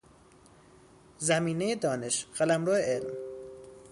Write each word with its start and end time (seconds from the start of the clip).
زمینهی 1.27 1.75
دانش، 1.81 2.25
قلمرو 2.37 2.73
علم 2.73 3.15